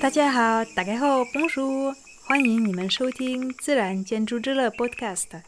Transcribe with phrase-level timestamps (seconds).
[0.00, 1.94] 大家好，大家好，Bonjour，
[2.24, 5.42] 欢迎你们收听《自然建筑之乐》Podcast。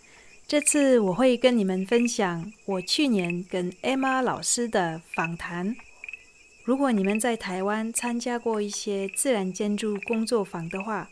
[0.46, 5.75] 这次我会跟你们分享我去年跟 Emma 老师的访谈。
[6.64, 11.08] 如果你们在台湾参加过一些自然建筑工作坊的话，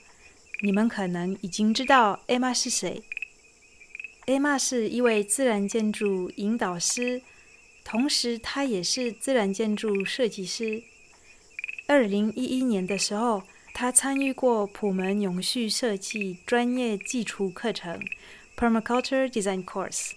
[0.62, 3.02] 你们可能已经知道 Emma 是谁。
[4.28, 7.22] Emma 是一位自然建筑引导师，
[7.82, 10.82] 同时她也是自然建筑设计师。
[11.86, 17.98] 二零一一年的时候，他参与过普门永续设计专业基础课程
[18.54, 20.10] （Permaculture Design Course），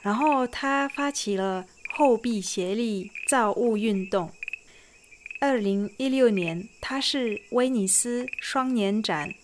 [0.00, 4.30] 然后他发起了后壁协力造物运动。
[5.40, 9.34] 二零一六年，他是威尼斯双年展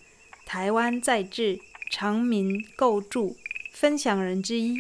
[0.45, 3.37] 台湾在地常民构筑
[3.79, 4.79] 分享人之一。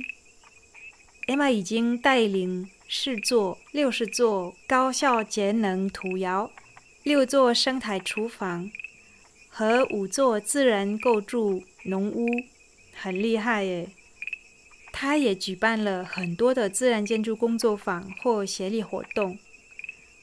[1.28, 6.50] Emma 已经带领试做六十座高效节能土窑。
[7.02, 8.70] 六座生态厨房
[9.50, 12.26] 和五座自然构筑农屋，
[12.94, 13.90] 很厉害耶！
[14.92, 19.38] 他也举办了很多的自然建筑工作坊或协力活动。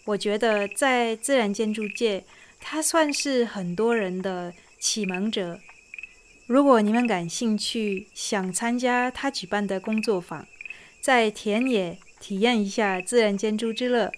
[0.05, 2.25] 我觉得在自然建筑界，
[2.59, 5.59] 他算是很多人的启蒙者。
[6.45, 10.45] 如果你们感兴趣，想参加他举办的工作坊，
[10.99, 14.11] 在田野体验一下自然建筑之乐。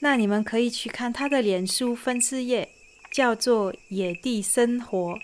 [0.00, 2.68] 那你们可以去看他的脸书粉丝页，
[3.10, 5.18] 叫做“野地生活”。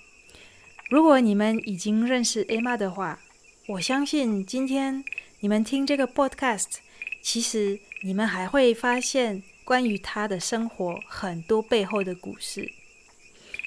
[0.89, 3.21] 如果你们已经认识 Emma 的话，
[3.69, 5.05] 我相信今天
[5.41, 6.79] 你们听这个 Podcast，
[7.21, 12.73] 其实你们还会发现关于他的生活很多背后的故事。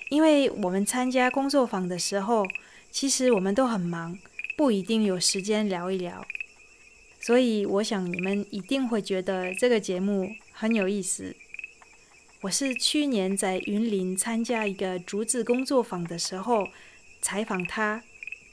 [0.09, 2.45] 因为我们参加工作坊的时候，
[2.91, 4.17] 其实我们都很忙，
[4.55, 6.25] 不一定有时间聊一聊。
[7.19, 11.35] 所以我想你们一定会觉得这个节目很有意思。
[12.41, 16.67] 我是去年在云林参加一个竹子工作坊的时候
[17.19, 18.03] 采访他，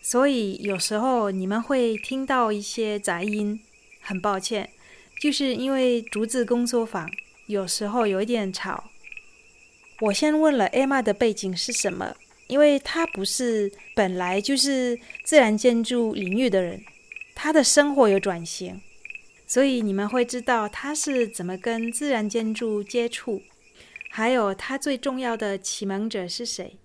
[0.00, 3.60] 所以有时候你们会听到一些杂音，
[4.00, 4.70] 很抱歉，
[5.20, 7.10] 就是因为竹子工作坊
[7.46, 8.91] 有时候有一点吵。
[10.02, 12.12] 我先问了 Emma 的背景是什么，
[12.48, 16.82] 因为她不是本来就是自然建筑领域的人，
[17.36, 18.80] 她的生活有转型。
[19.46, 23.40] 所以你们会知道他是怎么跟自然建筑接触，
[24.10, 26.76] 还有他最重要的启蒙者是谁？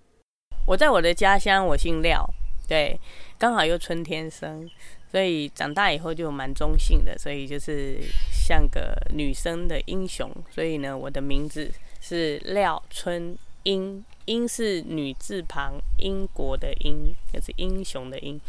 [0.67, 2.23] 我在我的家乡，我姓廖，
[2.67, 2.99] 对，
[3.39, 4.69] 刚好又春天生，
[5.09, 7.97] 所以长大以后就蛮中性的，所以就是
[8.31, 10.29] 像个女生的英雄。
[10.51, 11.71] 所以呢，我的名字
[12.07, 18.39] 是廖春英，英是女字旁，英国的英，就是英雄的英。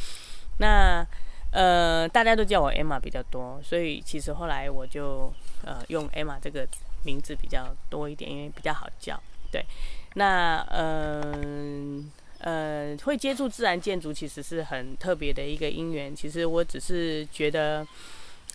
[0.58, 1.06] 那。
[1.50, 5.32] 呃，大家都叫我 Emma 比较多，所以其实后来我就
[5.64, 6.68] 呃用 Emma 这个
[7.04, 9.18] 名字比较多一点，因为比较好叫。
[9.50, 9.64] 对，
[10.12, 12.04] 那呃
[12.40, 16.14] 呃会接触自然建筑其实是很特别的一个因缘。
[16.14, 17.86] 其实我只是觉得，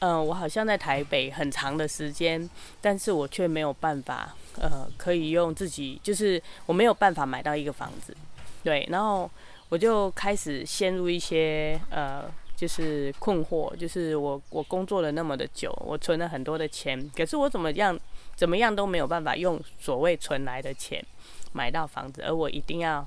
[0.04, 2.50] 呃，我好像在台北很长的时间，
[2.82, 8.16] 但是我却没有办法呃可以用自己，就是我没有办法买到一个房子。
[8.64, 9.32] 对，然后
[9.70, 12.30] 我就开始陷入一些呃。
[12.56, 18.00] 就是困惑，就是我我工作了那么的久，我存了很多的钱，可是我怎么样
[18.38, 21.04] 怎么样都没有办法用所谓存来的钱
[21.52, 23.04] 买到房子，而我一定要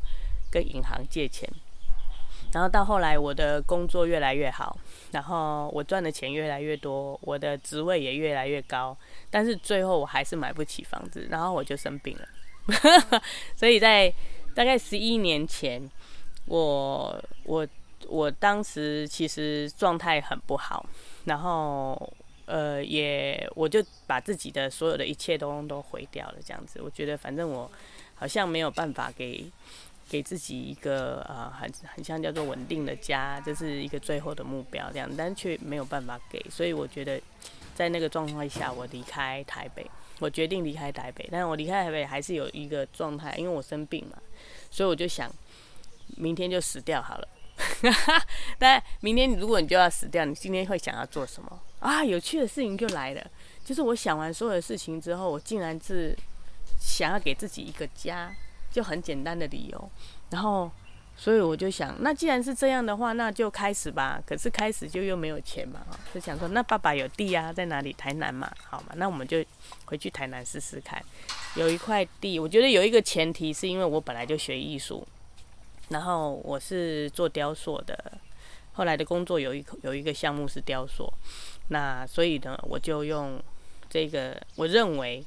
[0.51, 1.49] 跟银行借钱。
[2.57, 4.79] 然后到后来，我的工作越来越好，
[5.13, 8.97] 然后我赚的钱越来越多，我的职位也越来越高，
[9.31, 13.21] 但是最后我还是买不起房子，然后我就生病了。
[13.55, 14.11] 所以在
[14.55, 15.87] 大概十一年前，
[16.47, 17.69] 我我。
[18.09, 20.85] 我当时其实状态很不好，
[21.25, 22.01] 然后
[22.45, 26.81] 呃也我就把自己的所有的一切都都毁掉了，这样子。
[26.81, 27.69] 我觉得反正我
[28.15, 29.45] 好像没有办法给
[30.09, 36.45] 给自己一个呃很很像叫做稳定的家，这是一个最后的目标这样，但却没有办法给。
[36.49, 37.21] 所以我觉得
[37.75, 39.85] 在那个状况下，我离开台北，
[40.21, 41.29] 我决定离开台北。
[41.31, 44.17] 但我离开台北还是有一个状态，因为我生病嘛，
[44.71, 45.31] 所以我就想
[46.17, 47.29] 明天就死掉好了。
[48.59, 52.05] 但明天如果你就要死掉，你今天会想要做什么啊？
[52.05, 53.31] 有趣的事情就来了，
[53.65, 56.15] 就是我想完所有的事情之后，我竟然是
[56.79, 58.35] 想要给自己一个家，
[58.77, 59.91] 就很简单的理由。
[60.29, 60.71] 然后，
[61.17, 64.23] 所以我就想，那既然是这样的话，那就开始吧。
[64.27, 65.81] 可是开始就又没有钱嘛，
[66.13, 67.91] 就想说，那爸爸有地啊，在哪里？
[67.95, 69.43] 台南嘛，好嘛，那我们就
[69.87, 71.03] 回去台南试试看。
[71.55, 75.09] 有一块地，我觉得有一个前提是因为我本来就学艺术。
[75.89, 78.13] 然后我是做雕塑的，
[78.75, 81.11] 后来的工作有一有一个项目是雕塑，
[81.69, 83.41] 那所以呢，我就用
[83.89, 85.25] 这个，我认为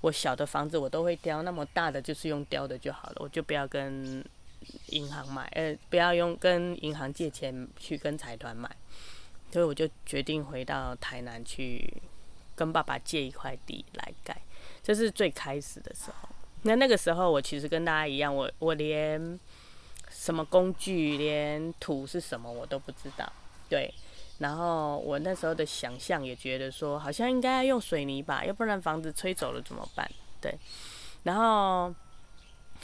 [0.00, 4.24] 我小的房子我都会雕，那么大的就是用雕的就好了，我就不要跟
[4.86, 8.70] 银行买，呃，不要用跟银行借钱去跟财团买，
[9.50, 11.92] 所以我就决定回到台南去
[12.54, 14.40] 跟爸爸借一块地来盖，
[14.82, 16.28] 这是最开始的时候。
[16.62, 19.38] 那那个时候我其实跟大家一样，我我连。
[20.12, 23.32] 什么工具，连土是什么我都不知道。
[23.68, 23.94] 对，
[24.40, 30.10] 然后我那时候的想象也觉得说，好像应该要用水泥吧，要不然房子吹走了怎么办？
[30.40, 30.52] 对，
[31.22, 31.94] 然后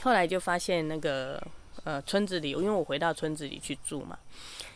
[0.01, 1.41] 后来就发现那个
[1.83, 4.17] 呃村子里，因为我回到村子里去住嘛，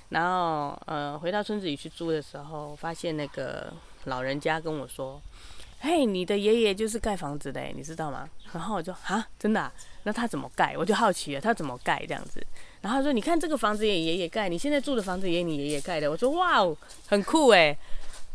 [0.09, 3.71] 然后呃回到村子里去住的时候，发现那个
[4.03, 5.21] 老人家跟我说。
[5.83, 8.29] 嘿，你的爷爷就是盖房子的，你知道吗？
[8.53, 9.71] 然后我就啊，真的？
[10.03, 10.77] 那他怎么盖？
[10.77, 12.39] 我就好奇了，他怎么盖这样子？
[12.81, 16.09] 然后他说，你看这个房子也爷爷盖，你现在住的房子也你爷爷盖的。
[16.09, 16.75] 我说哇哦，
[17.07, 17.77] 很酷哎，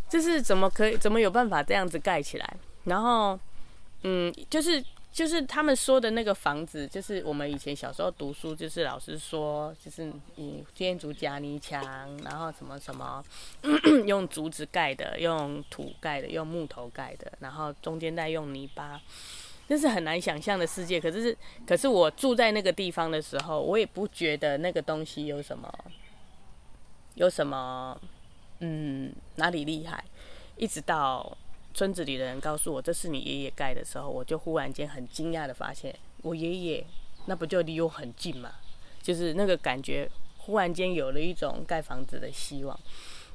[0.08, 2.56] 就是怎么可以，怎么有办法这样子盖起来？
[2.84, 3.38] 然后，
[4.02, 4.82] 嗯，就是。
[5.16, 11.82] 就是他们说的那个房子，就是我们以前小时候读书，就是老师说，就是你建筑夹泥墙，
[12.22, 13.24] 然后什么什么，
[14.04, 19.00] 用竹子盖的，用土盖的，用木头盖的，然后中间再用泥巴，
[19.68, 21.00] 那是很难想象的世界。
[21.00, 21.36] 可是，
[21.66, 25.72] 可是我住在那个地方的时候，我也不觉得那个东西有什么，
[27.14, 28.00] 有什么，
[28.60, 30.04] 嗯，哪里厉害，
[30.56, 31.36] 一直到。
[31.74, 36.86] 村子里的人告诉我这是你爷爷盖的时候，我就忽然间很惊讶的发现，我爷爷
[37.26, 38.50] 那不就离我很近吗？
[39.02, 42.80] 就是那个感觉，忽然间有了一种盖房子的希望。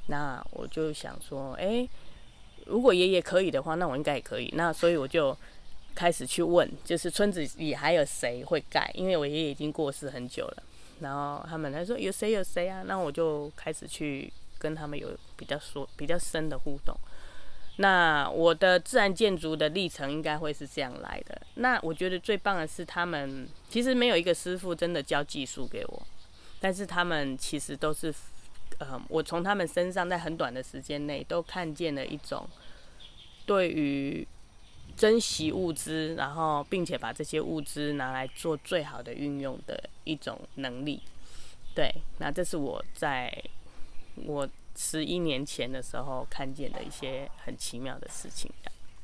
[0.08, 1.88] 那我就想说，哎，
[2.66, 4.52] 如果爷爷可以的话，那我应该也可以。
[4.56, 5.38] 那所以我就
[5.94, 8.90] 开始去问，就是村子里还有谁会盖？
[8.94, 10.62] 因为我爷爷已经过世很久了。
[11.00, 12.82] 然后他们还说有谁有谁啊？
[12.86, 16.96] 那我就开始去跟他们有比较说比较深的互动。
[17.76, 21.40] 那我的自然建筑的历程应该会是这样来的。
[21.54, 26.02] 那我觉得最棒的是，他们其实没有一个师傅真的教技术给我，
[26.60, 28.14] 但是他们其实都是，
[28.78, 32.46] 呃，我从他们身上在很短的时间内都看见了一种
[33.46, 34.24] 对于
[35.02, 41.02] 珍惜物资，然后并且把这些物资拿来做最好的运用的一种能力。
[41.74, 43.36] 对，那这是我在
[44.14, 44.48] 我。
[44.74, 48.50] 十一年前的时候，看见的一些很奇妙的事情，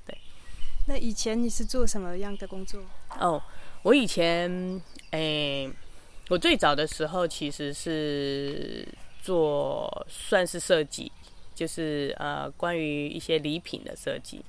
[0.07, 0.17] 对。
[0.87, 2.81] 那以前你是做什么样的工作？
[3.21, 3.39] 哦，
[3.83, 4.51] 我以前，
[5.11, 5.73] 诶、欸，
[6.31, 8.89] 我最早的时候其实是
[9.23, 11.13] 做算是设计，
[11.55, 14.43] 就是呃，关于一些礼品的设计。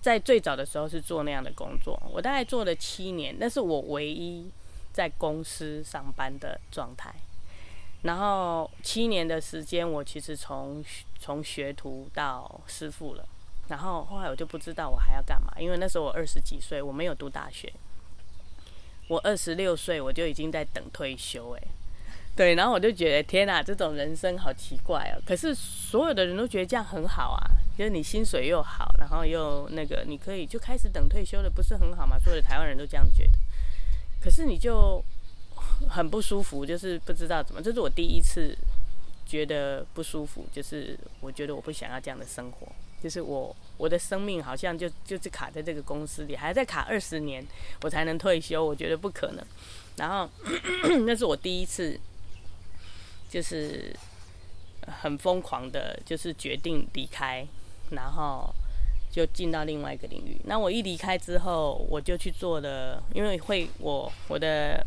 [0.00, 4.50] 在最早的时候是做那样的工作，我大概做了七年，那是我唯一
[4.92, 7.14] 在公司上班的状态。
[8.02, 10.84] 然后七年的时间，我其实从
[11.18, 13.26] 从学徒到师傅了。
[13.68, 17.70] 然后后来我就不知道我还要干嘛，因为那时候我二十几岁，我没有读大学。
[19.08, 21.56] 我二十六岁，我就已经在等退休。
[21.56, 21.62] 哎，
[22.36, 25.20] 对，然后我就觉得天哪，这种人生好奇怪哦。
[25.26, 27.44] 可是所有的人都觉得这样很好啊，
[27.78, 32.18] 就是你薪水又好，然后又那个，你可以就开始等退休了，不是很好吗？
[32.18, 33.32] 所有的台湾人都这样觉得。
[34.20, 35.02] 可是你就。
[35.88, 38.56] 很不舒服，就是不知道怎么，这是我第一次
[39.26, 42.66] 觉得不舒服，就是我觉得我不想要这样的生活，
[43.02, 47.44] 就是我我的生命好像就就是卡在这个公司里，还在卡二十年
[47.82, 49.44] 我才能退休，我觉得不可能。
[49.96, 50.28] 然后
[51.06, 51.98] 那是我第一次，
[53.28, 53.94] 就是
[55.00, 57.46] 很疯狂的，就是决定离开，
[57.90, 58.54] 然后
[59.10, 60.40] 就进到另外一个领域。
[60.44, 64.84] 那我一离开之后，我就去做了，因为会我我的。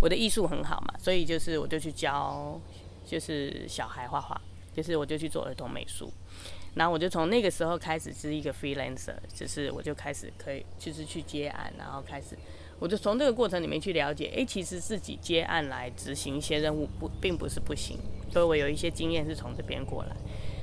[0.00, 2.60] 我的艺术很好嘛，所以就是我就去教，
[3.06, 4.40] 就是小孩画画，
[4.74, 6.12] 就是我就去做儿童美术，
[6.74, 12.36] 然后我就从那个时候开始是一个 freelancer，就是我就开始可以就是去接案，然后开始
[12.80, 17.96] 我就从这个过程里面去了解，哎、其实自己接案来执行一些任务不并不是不行，
[18.32, 20.16] 所以我有一些经验是从这边过来。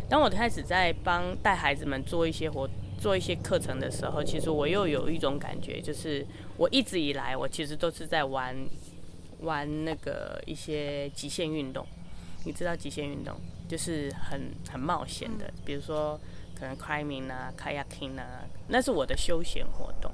[0.10, 2.68] 当我开始在帮带孩子们做一些活
[3.00, 6.26] 做一些课程的时候，其实我又有一种感觉，就是
[6.58, 8.56] 我一直以来我其实都是在玩。
[9.42, 11.88] 玩那个一些极限运动，
[12.44, 13.34] 你知道极限运动
[13.70, 16.20] 就是很很冒险的，比如说
[16.54, 20.12] 可能 climbing 啊、kayaking 啊，那是我的休闲活动。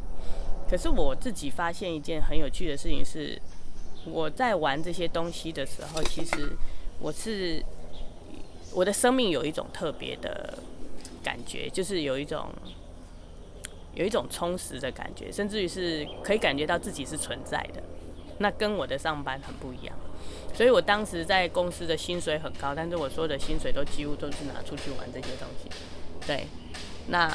[0.70, 3.42] 可是我自己发现一件很有趣的事情是，
[4.06, 6.56] 我在玩这些东西的时候，其实
[7.00, 7.66] 我是
[8.75, 10.53] 我的生命有一种特别的
[11.24, 12.50] 感觉，就是有一种
[13.94, 17.82] 有一种充实的感觉，甚至于是可以感觉到自己是存在的。
[18.39, 19.96] 那跟我的上班很不一样。
[20.53, 25.70] 所以我当时在公司的薪水很高，但是我说的薪水都几乎都是拿出去玩这些东西。
[26.27, 26.46] 对，
[27.08, 27.29] 那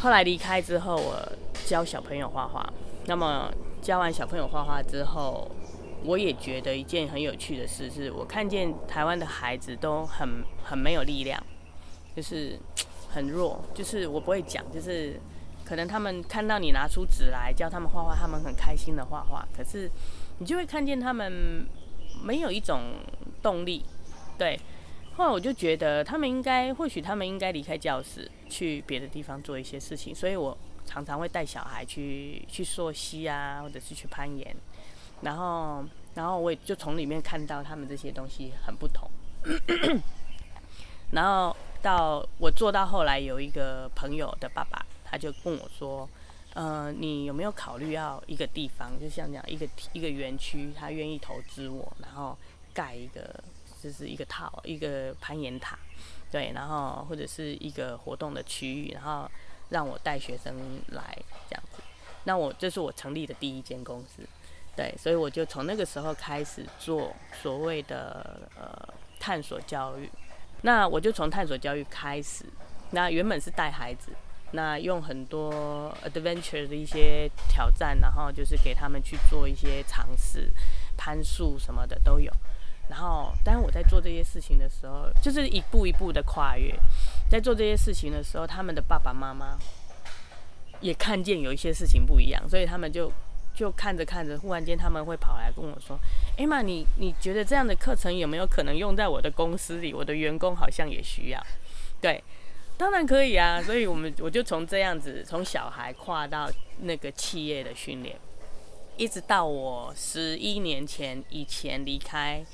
[0.00, 1.20] 后来离开之后，我
[1.66, 2.72] 教小朋友画画。
[3.06, 5.50] 那么教完小朋友画画之后，
[6.04, 11.42] 我也觉得一件很有趣的事是，我看见台湾的孩子都很很没有力量，
[12.14, 12.58] 就是
[13.10, 15.20] 很弱，就是我不会讲，就是
[15.64, 19.90] 可能他们看到你拿出纸来教他们画画，他们很开心的画画，可是
[20.38, 21.66] 你就会看见他们。
[22.24, 22.80] 没有一种
[23.42, 23.84] 动力，
[24.38, 24.58] 对。
[25.16, 30.14] 后来我就觉得他们应该，或许他们应该离开教室，去别的地方做一些事情。
[30.14, 34.56] 所以我常常会带小孩去去溯溪啊，或者是去攀岩。
[35.20, 39.10] 然后，然后我也就从里面看到他们这些东西很不同。
[41.10, 46.08] 然后到我做到后来，有一个朋友的爸爸，他就跟我说。
[46.54, 52.34] 呃，你有没有考虑要一个地方，就像这样一个一个园区，他愿意投资我，然后
[52.72, 53.44] 盖一个
[53.82, 55.78] 就是一个套，一个攀岩塔，
[56.32, 59.30] 对，然后或者是一个活动的区域，然后
[59.68, 61.14] 让我带学生来
[61.50, 61.82] 这样子。
[62.24, 64.26] 那我这是我成立的第一间公司，
[64.76, 70.10] 对，所以我就从那个时候开始做所谓的呃探索教育。
[70.62, 72.44] 那我就从探索教育开始，
[72.90, 74.12] 那原本是带孩子。
[74.52, 80.50] 那用很多 adventure 的一些挑战，然后就是给他们去做一些尝试，
[80.96, 82.32] 攀树什么的都有。
[82.88, 86.72] 然后，当我在做这些事情的时候，就是一步一步的跨越。
[87.28, 89.58] 在做这些事情的时候，他们的爸爸妈妈
[90.80, 93.12] 也看见有一些事情不一样，所以他们就
[93.56, 95.98] 就看着看着，忽然间他们会跑来跟我说
[96.38, 99.92] ：“哎妈，你你觉得这样的课程有没有可能用在我的公司里？
[99.92, 101.46] 我的员工好像也需要。”
[102.00, 102.22] 对。
[102.78, 106.46] 当然可以啊，所以我们我就从这样子，从小孩跨到
[106.80, 108.14] 那个企业的训练，
[108.98, 112.44] 一直到我十一年前以前离开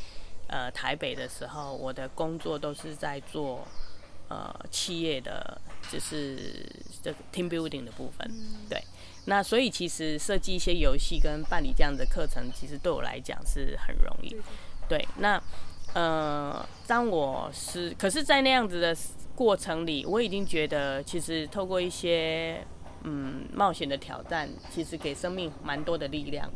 [0.47, 3.67] 呃台北的时候，我的工作都是在做
[4.29, 6.65] 呃企业的，就是
[7.03, 8.31] 这个 team building 的部分。
[8.69, 8.81] 对，
[9.27, 14.37] 那所以其实设计一些游戏跟办理这样的课程，其实对我来讲是很容易。
[14.89, 15.43] 对，那
[15.95, 18.97] 呃，当我是可是，在那样子的。
[19.35, 22.63] 过程里，我已经觉得，其实透过一些
[23.03, 26.49] 嗯冒险的挑战，其实给生命蛮多的力量。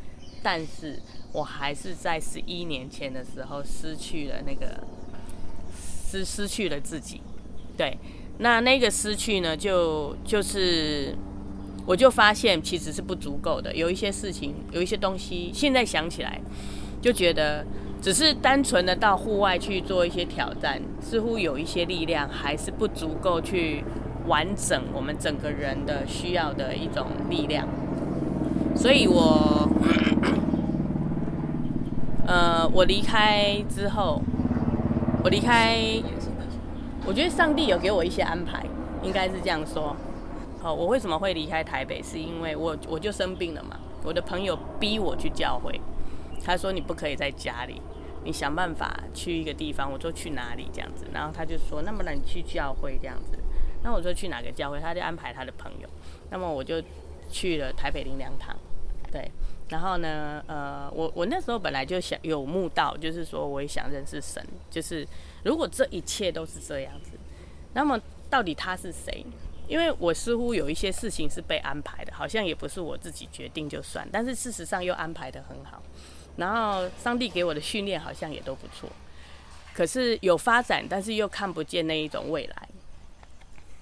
[0.42, 1.00] 但是
[1.32, 4.78] 我还是在十一年前的时候失去了那个
[6.06, 7.22] 失失去了自己。
[7.78, 7.96] 对，
[8.38, 11.16] 那那个失去呢，就就是
[11.86, 13.74] 我就发现其实是不足够的。
[13.74, 16.40] 有一些事情，有一些东西，现在想起来
[17.00, 17.64] 就觉得。
[18.02, 23.82] 只是单纯的到户外去做一些挑战，似乎有一些力量还是不足够去
[24.28, 27.66] 完整我们整个人的需要的一种力量。
[28.76, 29.68] 所以我，
[32.28, 34.22] 呃，我离开之后，
[35.24, 35.80] 我离开，
[37.06, 38.64] 我觉得上帝有给我一些安排，
[39.02, 39.96] 应该是这样说。
[40.66, 42.02] 哦，我为什么会离开台北？
[42.02, 45.80] 是因为我我就生病了嘛，我的朋友逼我去教会。
[46.44, 47.80] 他说：“你不可以在家里，
[48.24, 53.38] 你想办法去一个地方。”我说：“去哪里？”这样子，然后他就说：“那么，那你去教会这样子。”
[53.84, 55.88] 那我说：“去哪个教会？”他就安排他的朋友。
[56.30, 56.82] 那么我就
[57.30, 58.56] 去了台北灵粮堂。
[59.12, 59.30] 对，
[59.68, 64.44] 然后呢，呃，我我那时候本来就想有慕道，就是说我也想认识神。
[64.68, 65.06] 就是
[65.44, 67.12] 如果这一切都是这样子，
[67.72, 69.24] 那么到底他是谁？
[69.68, 75.82] 因为我似乎有一些事情是被安排的，好像也不是我自己决定就算，但是事实上又安排得很好。
[76.36, 78.90] 然后上帝给我的训练好像也都不错，
[79.72, 82.68] 可是有发展，但是又看不见那一种未来。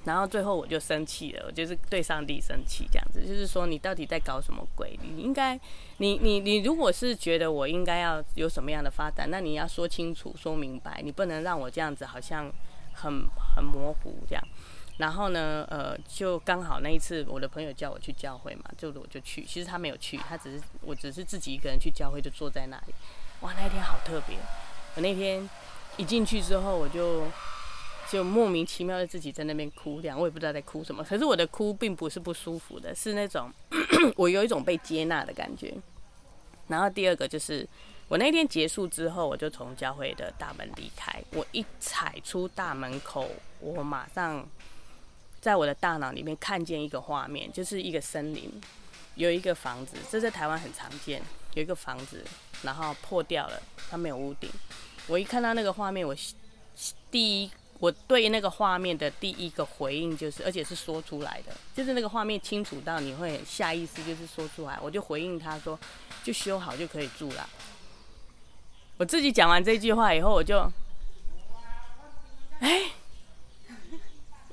[0.05, 4.99] 然后最后我就生气了，我就是对上帝生气，这样子，就是说你到底在搞什么鬼？
[5.03, 5.59] 你应该，
[5.97, 12.53] 你你你如果是觉得我应该要有什么样的发展，那你要说清楚、说明白，你不能让我这样子好像
[12.93, 13.27] 很
[13.57, 14.45] 很模糊这样。
[14.97, 19.45] 然后呢，呃，就刚好那一次，我的朋友叫我去教会嘛，就我就去。
[19.45, 22.95] 其实他没有去，他只是，我只是自己一个人去教会，就坐在那里。
[23.41, 24.37] 哇，那一天好特别。
[24.95, 25.51] 我那天
[25.97, 27.27] 一进去之后，我就
[28.09, 31.03] 就莫名其妙的自己在那边哭，这样我也不知道在哭什么。
[31.03, 33.51] 可是我的哭并不是不舒服的，是那种
[34.15, 35.75] 我有一种被接纳的感觉。
[36.69, 37.69] 然后第二个就是，
[38.07, 41.21] 我那天结束之后，我就从教会的大门离开。
[41.33, 44.49] 我一踩出大门口，我马上。
[45.45, 48.51] 在我的大脑里面看见一个画面，就是一个森林，
[49.17, 51.21] 有一个房子，这在台湾很常见。
[51.53, 52.25] 有一个房子，
[52.63, 54.51] 然后破掉了，它没有屋顶。
[55.07, 56.17] 我一看到那个画面，我
[57.11, 64.79] 第一，我对那个画面的第一个回应就是，而且是说出来的，就是那个画面清楚到你会下意识就是说出来。
[64.83, 65.79] 我就回应他说
[66.25, 67.47] ：“就修好就可以住了。
[68.97, 70.59] 我自己讲完这句话以后，我就，
[72.61, 72.91] 哎、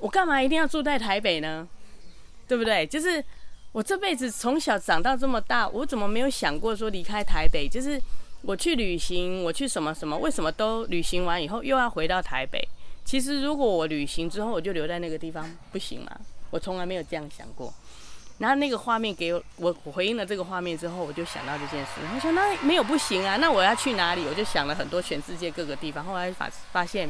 [0.02, 1.66] 我干嘛一定要住在台北呢？
[2.48, 2.84] 对不对？
[2.84, 3.24] 就是
[3.70, 7.68] 我这辈子从小长到这么大，我怎么没有想过说离开台北？
[7.68, 8.02] 就是
[8.42, 12.60] 我去旅行，我去什么什么，为什么都旅行完以后又要回到台北？
[13.04, 16.10] 其实如果我旅行之后我就留在那个地方，不行吗？
[16.50, 17.72] 我从来没有这样想过。
[18.38, 22.00] 然后那个画面给我，我回应了这个画面之后，我就想到这件事。
[22.12, 24.24] 我说那没有不行啊，那我要去哪里？
[24.26, 26.04] 我就想了很多全世界各个地方。
[26.04, 27.08] 后来发发现，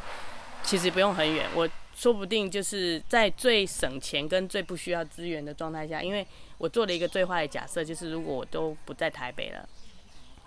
[0.63, 1.67] 其实不用很远，我
[2.03, 6.27] 说不定就是在最省钱跟最不需要资源的状态下，因为
[6.59, 9.69] 我做了一个最坏的假设，就是如果我都不在台北了，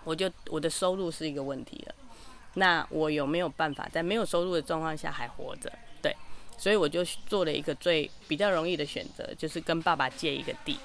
[0.04, 1.94] 我就我的收入是一个问题了。
[2.56, 5.72] 那我有没有办法在没有收入的状况下还活着？
[6.02, 6.14] 对
[6.58, 10.78] 所以我就做了一个最比较容易的选择，就是跟爸爸借一个地，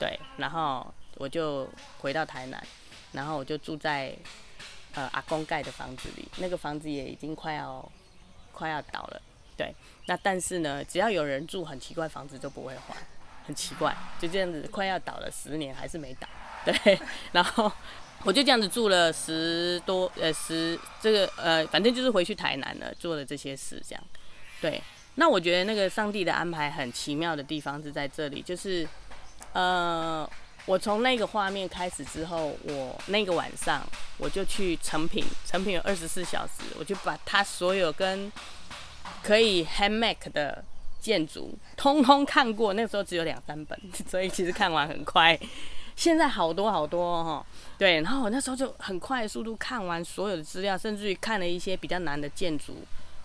[0.00, 0.84] 对，然后
[1.14, 1.68] 我就
[2.00, 2.60] 回到台南，
[3.12, 4.12] 然后我就住在
[4.94, 7.88] 呃阿公盖的房子里，那个房子也已经快要
[8.50, 9.22] 快要倒了，
[9.58, 9.74] 对，
[10.06, 12.96] 那但是呢，只要有人住，很奇怪，房子就不会坏，
[13.46, 16.28] 很奇怪，就这样子快要倒了十年还是没倒，
[16.64, 16.98] 对，
[17.32, 17.70] 然后
[18.24, 24.04] 我就这样子住了十多呃十这个呃反正就是回去台南了，做了这些事这样，
[24.62, 24.82] 对。
[25.20, 28.86] 那我觉得那个上帝的安排很奇妙的地方是在这里，就是，
[29.52, 30.24] 呃，
[30.64, 33.84] 我从那个画面开始之后，我那个晚上
[34.18, 38.30] 我就去成品，成品有二十四小时，我就把他所有跟
[39.22, 40.64] 可以 hand make 的
[41.00, 42.72] 建筑通通看过。
[42.74, 45.38] 那时候只有两三本， 所以其实看完很快。
[45.96, 47.44] 现在好多好多哦，
[47.76, 52.76] 对，然后我那时候就很快速度看完所有的资料，甚至于看了一些比较难的建筑。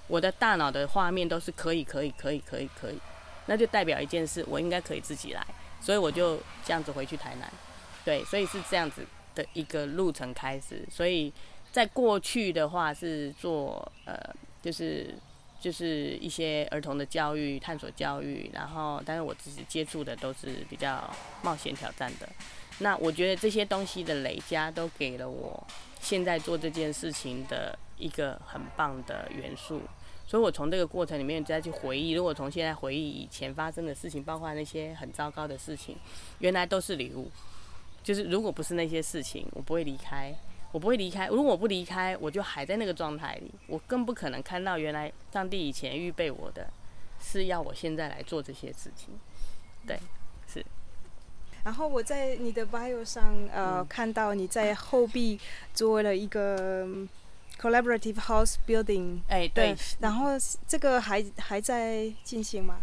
[0.08, 2.98] 我的大脑的画面都是可以，可以，可以，可以，可以，
[3.46, 5.46] 那就代表一件事，我应该可以自己来，
[5.80, 7.48] 所以我就这样子回去台南，
[8.04, 10.84] 对，所以是这样子的一个路程开始。
[10.90, 11.32] 所以
[11.72, 14.18] 在过去的话是做呃，
[14.62, 15.16] 就是
[15.64, 21.10] 就是一些儿童的教育、探索教育，然后但是我自己接触的都是比较
[21.42, 22.28] 冒险挑战的。
[22.80, 25.66] 那我觉得这些东西的累加都给了我
[26.02, 27.80] 现在做这件事情的。
[27.96, 29.80] 一个很棒的元素，
[30.28, 35.96] 所以我从这个过程里面再去回忆，如果从现在回忆以前发生的事情，包括那些很糟糕的事情，
[36.40, 37.32] 原来都是礼物。
[38.02, 40.34] 就是如果不是那些事情，我不会离开，
[40.74, 41.28] 我不会离开。
[41.28, 46.68] 如果我不离开，我就还在那个状态里，我更不可能看到原来上帝以前预备我的，
[47.22, 49.18] 是要我现在来做这些事情。
[49.88, 49.98] 对，
[50.46, 50.66] 是。
[51.64, 55.40] 然后我在你的 bio 上，呃，嗯、看到你在后壁
[55.74, 56.86] 做了一个。
[57.62, 60.32] Collaborative House Building，哎，对，然后
[60.68, 62.82] 这个还还在进行吗？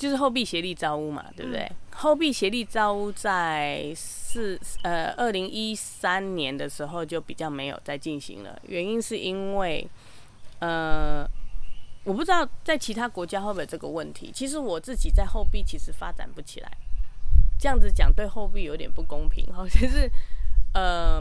[0.00, 1.60] 就是后壁协力招屋嘛，对不对？
[1.60, 9.86] 嗯、后壁协力招屋在四呃二零一三年的时候就比较没有再进行了，原因是因为
[10.60, 11.28] 呃
[12.04, 14.30] 我不知道在其他国家会不会有这个问题。
[14.32, 16.72] 其实我自己在后壁其实发展不起来，
[17.58, 19.66] 这样子讲对后壁有点不公平哈。
[19.68, 20.10] 其实
[20.72, 21.20] 呃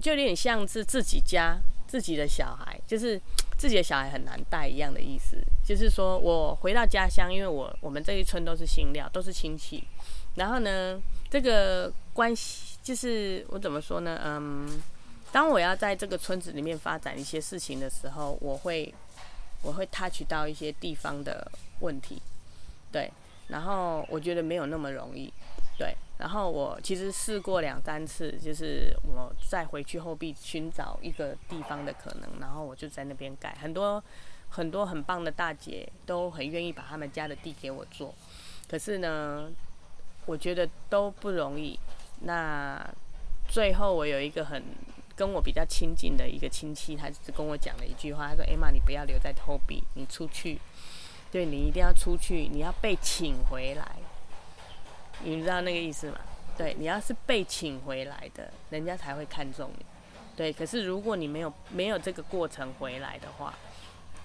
[0.00, 1.58] 就有点像是自己家。
[1.86, 3.20] 自己的小孩就是
[3.64, 9.82] 自己的小孩很难带一样的意思，就是说我回到家乡，因为我我们这一村都是姓廖，都是亲戚。
[10.34, 11.00] 然后呢，
[11.30, 14.20] 这个关系就是我怎么说呢？
[14.22, 14.68] 嗯，
[15.32, 18.92] 当我要在这个村子里面发展一些事情的时候，我会
[19.62, 21.50] 我会 touch 到一些地方的
[21.80, 22.20] 问题，
[22.92, 23.10] 对。
[23.48, 25.32] 然后我觉得没有那么容易，
[25.78, 25.96] 对。
[26.16, 33.52] 然后我其实试过两三次，就是我再回去后壁寻找一个地方的可能，然后我就在那边盖。
[33.60, 34.02] 很多
[34.48, 38.14] 很多很棒的大姐都很愿意把他们家的地给我做，
[38.68, 39.50] 可是呢，
[40.24, 41.78] 我觉得都不容易。
[42.20, 42.88] 那
[43.48, 44.62] 最后我有一个很
[45.16, 50.60] 跟我比较亲近的一个亲戚，他只跟我讲了一句话，他说：“哎妈，你不要留在后壁，你出去，
[51.32, 53.96] 对，你一定要出去，你要被请回来。”
[55.22, 56.18] 你知道那个意思吗？
[56.56, 59.84] 对，你要是被请回来的，人家才会看中你。
[60.36, 63.52] 对，可是如果你没有没有这个过程回来的话，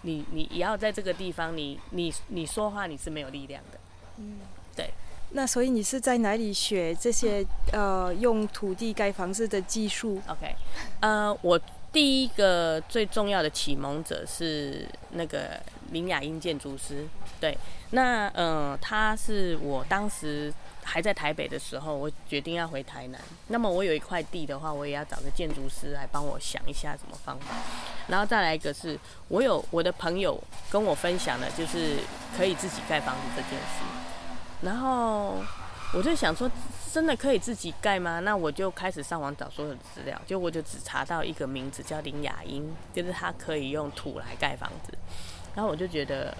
[0.04, 3.80] 你你也要在这个地方，你你你说话你是没有力量的。
[4.18, 4.38] 嗯，
[4.76, 4.92] 对。
[5.32, 10.56] 那所以你是在哪里学这些 呃用土地盖房子的技术？OK，
[11.00, 11.60] 呃，我
[11.92, 15.60] 第一个最重要的启蒙者是那个
[15.92, 17.08] 林雅英建筑师。
[17.40, 17.58] 对，
[17.90, 20.54] 那呃，他是我当时。
[20.90, 23.22] 还在台北的时候，我决定要回台南。
[23.48, 27.54] 那么我有一块地的话，我也要找个建筑师来帮我想一下什么方法。
[28.08, 31.98] 然后再来一个是，我有我的朋友跟我分享的，就是
[32.36, 33.84] 可以自己盖房子这件事。
[34.62, 35.36] 然后
[35.94, 36.50] 我就想说，
[36.92, 38.20] 真的可以自己盖吗？
[38.22, 44.98] 那我就开始上网找所有的资料，就我就只查到一个名字叫林雅英，就是他可以用土来盖房子。
[45.56, 46.36] 然后我就觉得，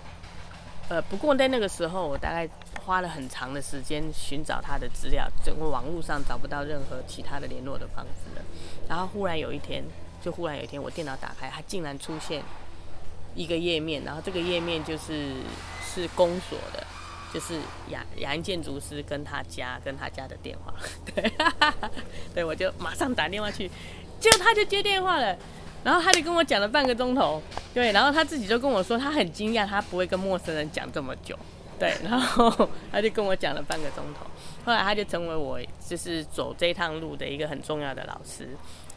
[0.90, 2.50] 呃，不过在那个时候，我大概
[2.84, 8.46] 花了很长的时间寻找他的资料，整个网络上找不到任何其他的联络的方式了。
[8.88, 9.84] 然后忽然有一天，
[10.22, 12.44] 就忽然有一天，我电脑打开，它竟然出现
[13.36, 15.36] 一个页面，然后这个页面就是
[15.86, 16.86] 是公所的。
[17.32, 20.74] 就是雅雅安建筑师跟他家跟他家的电话，
[21.06, 21.32] 对，
[22.34, 23.70] 对，我就马上打电话去，
[24.20, 25.38] 结果他就接电话了，
[25.84, 27.42] 然后他就跟我讲了半个钟头，
[27.74, 31.38] 对，然后他自己就跟我说他很惊讶，他不会跟陌生人讲这么久，
[31.80, 34.26] 对，然后他就跟我讲了半个钟头，
[34.66, 38.50] 后来他就成为我就是走这趟路的一个很重要的老师，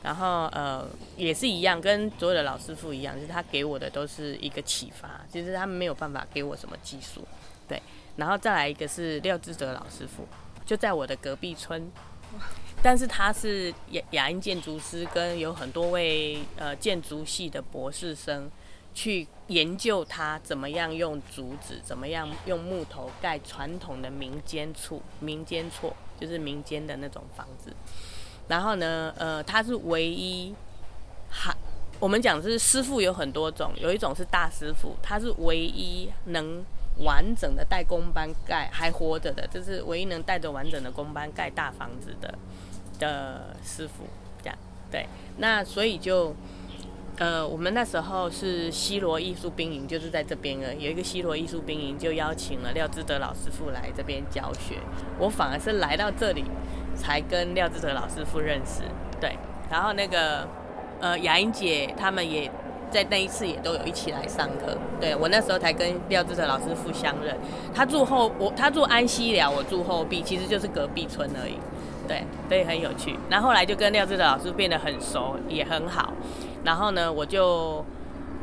[0.02, 0.84] 然后呃
[1.16, 7.26] 也是一样，跟所有的老师傅一样，就是他给我的都是一个启发，其实他们没有办法给我什么技术，
[7.68, 7.80] 对。
[8.16, 10.26] 然后再来一个是廖志德老师傅，
[10.66, 11.90] 就在我的隔壁村，
[12.82, 18.50] 但是他是雅雅英建筑师，跟有很多位呃建筑系的博士生
[18.92, 27.72] 去研究他怎么样用竹子，怎么样用木头盖传统的民间厝，民间厝就是民间的那种房子。
[28.48, 30.52] 然后呢，呃，他是唯一，
[31.30, 31.54] 还
[32.00, 36.64] 我们讲是师傅有很多种，有一种是大师傅，他是唯一能。
[36.98, 42.38] 完整的带工班盖还活着的，就是唯一能带着完整的工班盖大房子的
[43.04, 44.04] 的师傅，
[44.42, 44.56] 这样
[44.90, 45.06] 对。
[45.38, 46.34] 那所以就，
[47.18, 50.74] 呃，我们那时候是西罗艺术兵营，就是在这边了。
[50.74, 54.76] 有一个西罗艺术兵营，就邀请了廖志德老师傅来这边教学。
[55.18, 56.44] 我反而是来到这里，
[56.94, 58.82] 才跟廖志德老师傅认识。
[59.20, 59.36] 对，
[59.70, 60.48] 然后那个
[61.00, 62.50] 呃雅英姐他们也。
[62.92, 67.34] 在那一次也都有一起来上课，对，我那时候才跟廖志成老师傅相认。
[67.74, 71.54] 他住后我，他住安溪寮，我住后壁，其实就是隔壁村而已。
[72.08, 73.16] 对，所以很有趣。
[73.30, 76.12] 然后来就跟廖志的老师变得很熟，也很好。
[76.64, 77.84] 然后呢，我就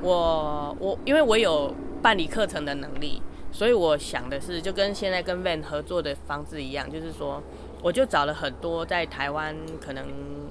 [0.01, 7.41] 我我因为我有办理课程的能力，所以我想的是，就跟现在跟 Van 合作的方式一样，就是说，
[7.81, 10.05] 我就找了很多在台湾可能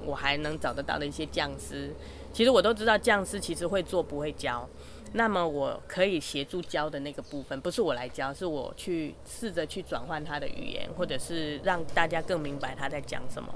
[0.04, 1.94] 我还能找得到的一些匠师。
[2.32, 4.68] 其实我都知道，匠师其实会做不会教，
[5.12, 13.52] 那么我可以协助教的那个部分，不是我来教，是我去试着去转换他的语言，或者是让大家更明白他在讲什么。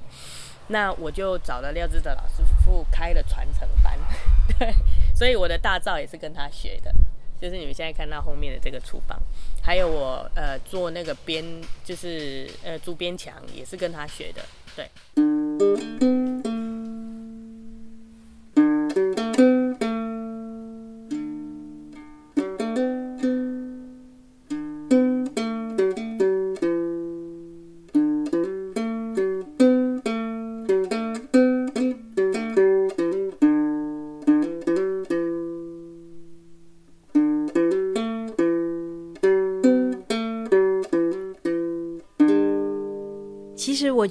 [0.69, 3.99] 那我就找了廖志德老师傅开了传承班，
[4.59, 4.73] 对，
[5.15, 6.93] 所以我的大灶也是跟他学的，
[7.41, 9.21] 就是你们现在看到后面的这个厨房，
[9.61, 11.45] 还有我呃做那个边，
[11.85, 14.43] 就是呃竹边墙也是跟他学的，
[14.77, 16.32] 对。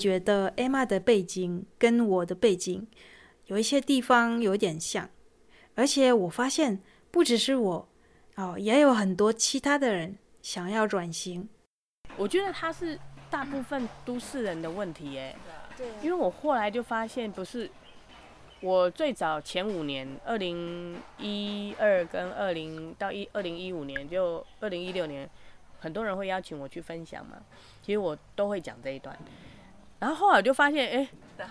[0.02, 2.88] 觉得 Emma 的背景跟我的背景
[3.46, 5.08] 有一些地方有点像，
[5.76, 7.88] 而且我发现不只是我
[8.36, 11.48] 哦，也有很多其他的人想要转型。
[12.18, 12.98] 我觉得他是
[13.30, 15.36] 大部分都市人的问题耶，
[15.78, 17.70] 对，因为我后来就发现不是，
[18.62, 25.30] 我最早前五年，二零一二跟二零到一二零一五年，就二零一六年，
[25.80, 27.38] 很多人会邀请我去分享嘛，
[27.84, 29.16] 其实我都会讲这一段。
[30.02, 31.08] 然后后来我就发现，哎，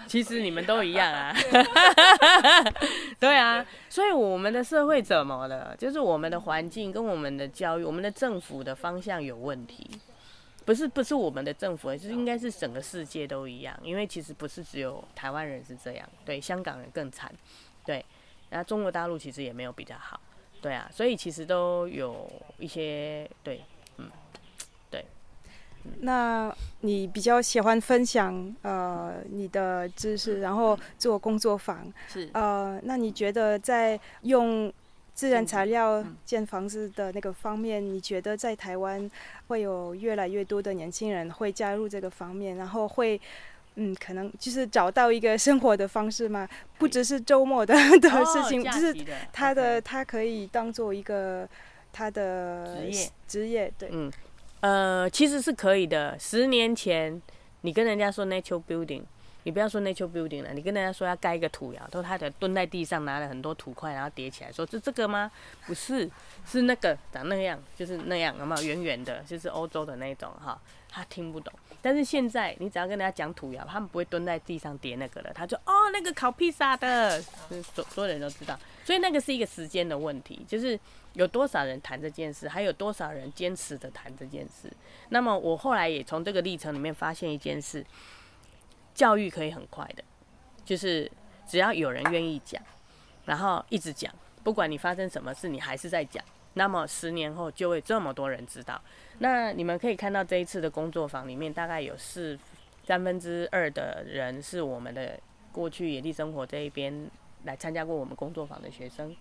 [0.09, 1.33] 其实你们都一样啊，
[3.21, 5.73] 对啊，所以我们的社会怎么了？
[5.79, 9.89] 就是我们的环境跟我们的教育，我们的政府的方向有问题，
[10.65, 17.33] 不是不是我们的政府，就是应该是整个世界都一样，因为其实不是只有台湾人是这样，对，香港人更惨，
[17.87, 18.05] 对，
[18.49, 20.21] 然后中国大陆其实也没有比较好，
[20.61, 23.63] 对啊，所以其实都有一些对。
[26.01, 32.29] 那你比较喜欢分享呃你的知识，然后做工作坊是。
[32.33, 34.73] 呃，那你觉得在用
[35.15, 39.11] 自然材料建房子的那个方面，你觉得在台湾
[39.49, 43.21] 会有越来越多的年轻人会加入这个方面，然后会
[43.75, 46.49] 嗯可能就是找到一个生活的方式吗？
[46.79, 48.95] 不只是周末的的事情，就是
[49.33, 51.47] 他的他可以当做一个
[51.93, 53.11] 他的职业。
[53.29, 53.91] 职业对。
[53.93, 54.11] 嗯。
[54.61, 56.19] 呃，其实是可以的。
[56.19, 57.21] 十年前，
[57.63, 59.03] 你跟人家说 natural building，
[59.45, 65.31] 你不要说 natural building 了，你跟人家说要盖一个土窑，都他得蹲在地上拿了很多土块，然后叠起来，说是这个吗？
[65.67, 66.11] 不是，
[66.47, 71.53] 是那个长那样，就是那样，有没有圆圆的，就是欧洲的那种哈，他听不懂。
[71.83, 77.21] 但是现在你只要跟人家讲土窑，他们不会蹲在地上叠那个了，他就哦那个烤披萨的，
[77.75, 80.79] 所所有人都知道，所以那个是一个时间的问题，就是
[81.15, 84.71] 有多少人谈这件事，还有多少人坚持的谈这件事。
[85.09, 87.85] 那么我后来也从这个历程里面发现一件事。
[88.93, 90.03] 教育可以很快的，
[90.65, 91.11] 就是
[91.49, 92.61] 只要有人愿意讲，
[93.25, 94.13] 然后一直讲，
[94.43, 96.23] 不管你发生什么事，你还是在讲，
[96.55, 98.81] 那么十年后就会这么多人知道。
[99.19, 102.39] 那你们可以看到这一次的工作坊里面，大概有四
[102.85, 105.19] 三分之二的人是我们的
[105.53, 107.11] 过去野地生活这一边
[107.45, 109.15] 来参加过我们工作坊的学生。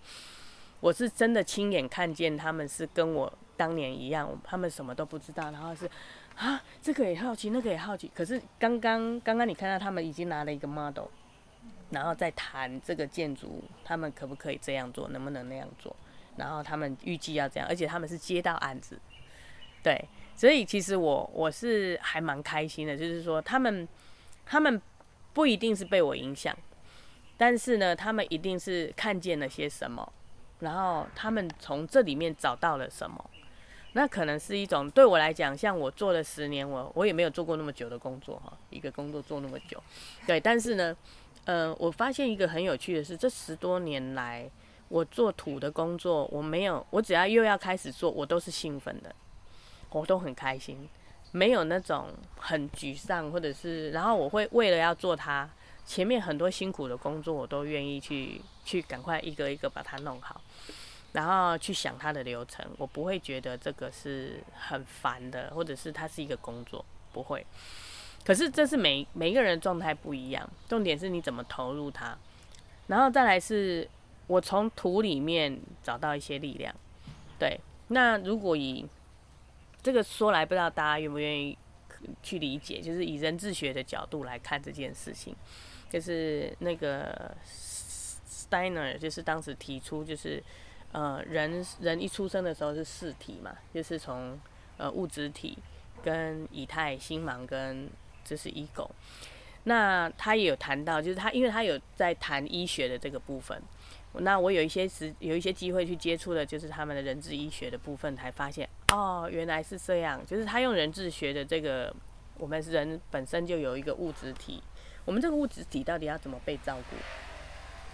[0.80, 5.90] 我是真的亲眼看见他们是跟我当年一样，他们什么都不知道，然后是。
[6.36, 8.10] 啊，这个也好奇，那个也好奇。
[8.14, 11.04] 可是刚刚刚刚你看到他们已经拿了一个 model，
[11.90, 15.94] 然后在谈这个建筑，他们可不可以这样做，能不能那样做？
[16.40, 18.98] 然后他们预计要这样，而且他们是接到案子，
[19.82, 20.08] 对。
[20.34, 23.86] 所以其实我我是还蛮开心的，就是说他们
[24.46, 24.80] 他们
[25.34, 26.56] 不一定是被我影响，
[27.36, 30.10] 但是呢，他们一定是看见了些什么，
[30.60, 33.22] 然后他们从这里面找到了什么。
[33.92, 39.82] 那可能是一种对我来讲，像我做了十年，我我也没有做过那么久的工作哈，一个工作做那么久，
[40.26, 40.40] 对。
[40.40, 40.96] 但是呢，
[41.44, 44.48] 呃，我发现一个很有趣的是，这十多年来
[44.90, 49.14] 我做土的工作，我没有，我只要又要开始做，我都是兴奋的，
[49.90, 50.88] 我都很开心，
[51.30, 55.48] 没有那种很沮丧或者是，然后我会为了要做它，
[55.86, 60.40] 前面很多辛苦的工作，我都愿意去去赶快一个一个把它弄好。
[61.12, 67.46] 然后去想它的流程，我不会觉得这个是很烦的，或者是它是一个工作，不会。
[68.24, 72.18] 可是这是每每一个人的状态不一样，重点是你怎么投入它。
[72.86, 73.88] 然后再来是，
[74.30, 76.74] 我从土里面找到一些力量。
[77.38, 78.86] 对，那如果以
[79.82, 81.58] 这个说来，不知道大家愿不愿意
[82.22, 85.34] 去理解，就是以人智学的角度来看这件事情，
[85.88, 90.42] 就是那个 Steiner 就是当时提出就是。
[90.92, 94.36] 呃，人人一出生的时候是四体嘛，就是从
[94.76, 95.56] 呃物质体
[96.02, 97.88] 跟以太、星芒跟
[98.24, 98.90] 这是 ego。
[99.62, 103.62] 那他也有谈到，就是他因为他有在谈医学的这个部分。
[104.14, 110.20] 那我有一些时有一些机会去接触的，就是他们的人智医学的部分，才发现哦，原来是这样。
[110.26, 111.94] 就是他用人智学的这个，
[112.38, 114.62] 我们人本身就有一个物质体，
[115.04, 116.96] 我们这个物质体到底要怎么被照顾？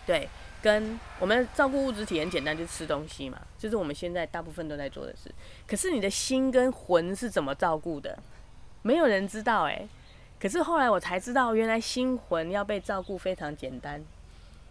[0.06, 0.28] 对。
[0.62, 5.30] 跟我们照顾物质体很简单，就是吃东西嘛，就是我们现在大部分都在做的事。
[5.64, 8.18] 可是你的心跟魂是怎么照顾的？
[8.82, 9.86] 没有人知道哎。
[10.40, 14.02] 可是后来我才知道，原来心魂要被照顾非常简单，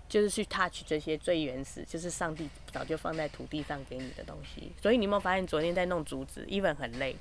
[0.07, 4.71] 就是去 touch 这些最原始，就是上帝早就放在土地上给你的东西。
[4.81, 7.15] 所以你有没有发现，昨天在弄竹子，even 很累，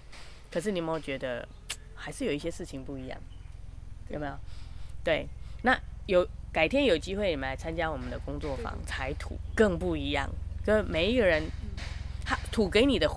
[0.51, 1.47] 可是你有没有觉得
[1.95, 3.19] 还是有一些事情不一样？
[4.09, 4.33] 有没有？
[5.03, 5.27] 对，
[5.63, 6.27] 那有。
[6.55, 10.31] 改天有机会你们来参加我们的工作坊，采土更不一样。
[10.65, 11.43] 就是每一个人，
[12.25, 13.11] 他土给你的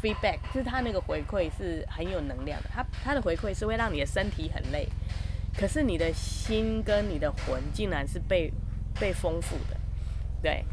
[0.00, 2.70] feedback，就是他那个回馈是很有能量的。
[2.72, 4.86] 他他的回馈是会让你的身体很累，
[5.58, 8.52] 可是你的心跟你的魂竟然是被
[8.98, 9.76] 被丰富的，
[10.42, 10.64] 对。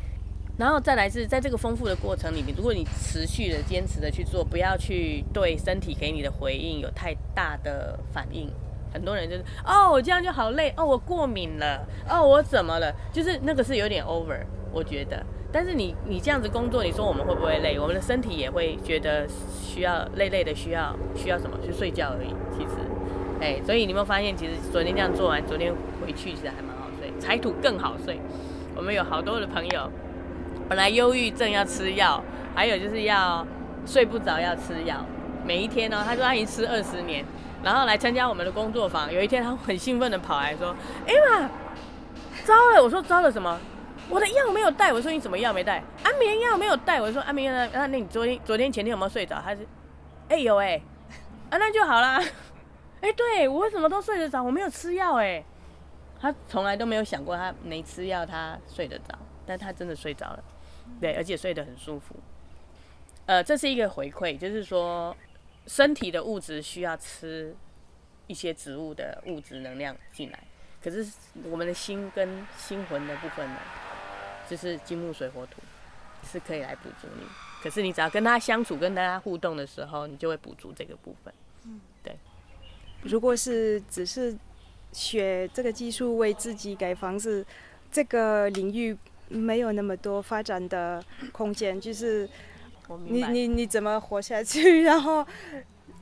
[0.58, 8.52] 然后再来是在这个丰富的过程里面，如果你持续的坚持的去做，不要去对身体给你的回应有太大的反应。
[8.94, 12.94] 很多人就是哦，我这样就好累哦，我过敏了哦，我怎么了？
[13.12, 15.26] 就是那个是有点 over，我觉得。
[15.54, 17.80] 但是你你这样子工作，你说我们会不会累？
[17.80, 19.26] 我们的身体也会觉得
[19.64, 21.58] 需要累累的，需要需要什么？
[21.66, 22.36] 去睡觉而已。
[22.56, 22.76] 其实，
[23.40, 26.71] 哎，所以你有没有发现，其实昨天这样做完，昨天回去其实还蛮
[27.22, 28.20] 好睡，采土更好睡。
[28.76, 29.90] 我们有好多的朋友，
[30.68, 32.24] 本来忧郁症要吃药，
[32.56, 33.46] 还有就是要
[33.86, 35.06] 睡不着要吃药，
[35.46, 37.24] 每一天呢、他说他已经吃二十年。
[37.64, 39.14] 然后来参加我们的工作坊。
[39.14, 41.48] 有一天，他很兴奋的跑来说：“哎妈，
[42.44, 43.56] 糟了！”我说：“糟了什么？
[44.10, 45.84] 我的药没有带。”我说：“你什么药没带？
[46.02, 47.70] 安眠药没有带。”我说：“安眠药……
[47.72, 49.64] 那那你昨天、昨天、前天有没有睡着？”他说
[50.30, 50.82] ：“哎有哎，
[51.52, 52.20] 啊那就好啦。
[53.02, 54.42] 哎，对我为什么都睡得着？
[54.42, 55.44] 我没有吃药哎。
[56.22, 60.44] 他从来都没有想过他没吃药他睡得着，但他真的睡着了，
[61.00, 62.16] 对，而且睡得很舒服。
[63.26, 65.16] 呃，这是一个回馈，就是说。
[65.68, 67.56] 身体的物质需要吃
[68.26, 70.44] 一些植物的物质能量进来，
[70.84, 71.08] 可是
[71.44, 73.60] 我们的心跟心魂的部分呢，
[74.50, 75.62] 就是金木水火土，
[76.24, 77.24] 是可以来补足你。
[77.62, 81.32] 可是你只要跟他相处、跟大家互动的时候，你就会补足这个部分。
[81.66, 82.18] 嗯，对。
[83.04, 84.36] 如果是只是
[84.92, 87.46] 学这个技术为自己盖房子，
[87.92, 88.98] 这个领域
[89.30, 92.28] 没有那么多发展的空间，就是
[93.08, 95.26] 你你你怎么活下去，然后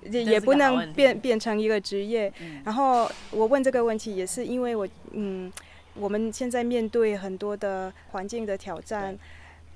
[0.03, 2.31] 也也不能变变成一个职业。
[2.39, 5.51] 嗯、然后我问这个问题也是因为我嗯，
[5.93, 9.17] 我们现在面对很多的环境的挑战，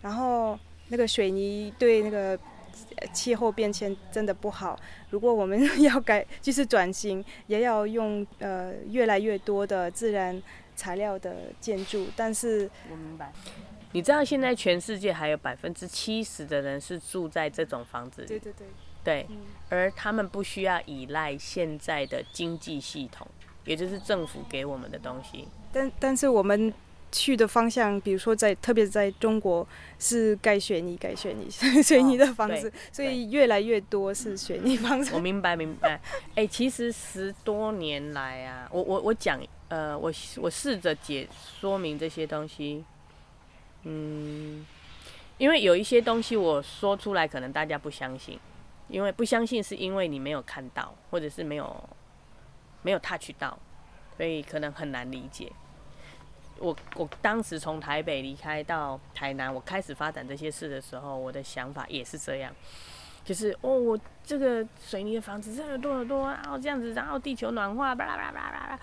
[0.01, 0.57] 然后
[0.89, 2.39] 那个水泥对那个。
[3.13, 4.79] 气候变迁真的不好。
[5.09, 10.41] 如果我们 要改，就是转型，也要用呃越来越多的自然
[10.75, 12.07] 材料的建筑。
[12.15, 13.31] 但是我明白，
[13.91, 18.27] 你知道现在全世界还有百分之七十的人是住在这种房子里。
[18.27, 18.67] 对对对。
[19.03, 19.27] 对，
[19.69, 23.27] 而他们不需要依赖现在的经济系统，
[23.65, 25.47] 也就是政府给我们的东西。
[25.71, 26.73] 但但是我们。
[27.13, 29.65] 去的方向，比如说在特别在中国
[29.99, 31.47] 是盖水泥、盖水泥、
[31.81, 35.13] 水泥的房子，哦、所以越来越多是选你房子。
[35.13, 36.01] 我明白，明白。
[36.31, 41.27] 哎、欸，其实十多年来啊，我我我讲，呃，我我试着解
[41.59, 42.83] 说明这些东西。
[43.83, 44.65] 嗯，
[45.37, 48.39] 因为有一些东西我说出来，可能大家不相信，
[48.87, 51.89] 因为不相信是因为你没有看到，或者是没有
[52.81, 53.59] 没有 touch 到，
[54.17, 55.51] 所以可能很难理解。
[56.59, 62.53] 我我当时从台北离开到台南，我开始发展这些事的时候，我的想法也是这样，
[63.25, 68.79] 就是哦，我这个水泥的房子这有多少多，然后这样子，然后地球暖化，巴拉巴拉巴拉，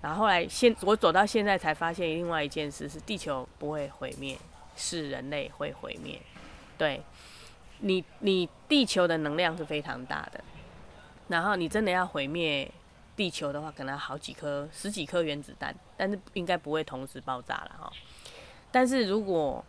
[0.00, 4.38] 然后后来现我走到现在才发现，另外一件事是地球不会毁灭，
[4.76, 6.20] 是人类会毁灭。
[6.78, 7.02] 对，
[7.80, 10.42] 你你地球的能量是非常大的，
[11.28, 12.70] 然后你真的要毁灭。
[13.18, 17.92] 地球的话，可能好几颗、十几颗原子弹，但是应该不会同时爆炸了哈。
[18.70, 19.64] 但是如果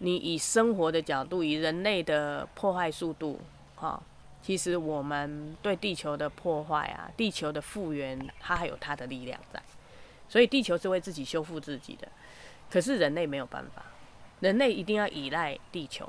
[0.00, 3.40] 你以生活的角度，以人类的破坏速度，
[3.74, 3.98] 哈，
[4.42, 9.62] 其实我们对地球的破坏啊，地球的复原，它还有它的力量在。
[10.28, 12.06] 所以地球是会自己修复自己的，
[12.70, 13.82] 可是人类没有办法，
[14.40, 16.06] 人类一定要依赖地球。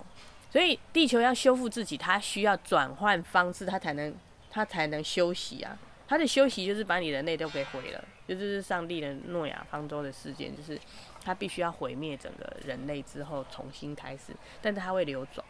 [0.51, 4.13] 所以地球要修复自己，它需要转换方式，它才能
[4.49, 5.77] 它才能休息啊。
[6.11, 10.77] 他的休息就是把你人类都给毁了，就是上帝的诺亚方舟的事件，就是
[11.23, 15.41] 他必须要毁灭整个人类之后重新开始，但是他会留种，